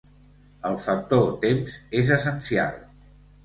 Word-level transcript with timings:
El 0.69 0.77
factor 0.85 1.29
temps 1.45 1.77
és 2.03 2.13
essencial. 2.19 2.85